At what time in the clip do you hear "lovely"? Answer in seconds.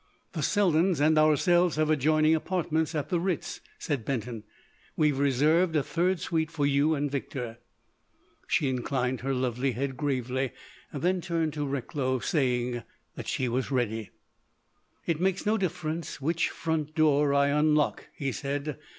9.35-9.73